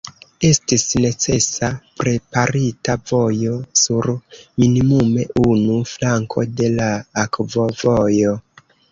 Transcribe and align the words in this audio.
Estis 0.47 0.83
necesa 1.01 1.67
preparita 2.01 2.95
vojo 3.11 3.57
sur 3.81 4.07
minimume 4.63 5.25
unu 5.43 5.75
flanko 5.91 6.47
de 6.63 6.71
la 6.79 6.87
akvovojo. 7.25 8.33